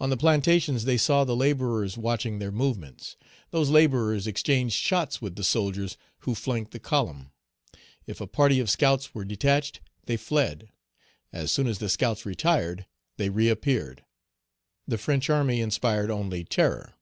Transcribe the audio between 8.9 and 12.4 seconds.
Page 198 were detached, they fled; as soon as the scouts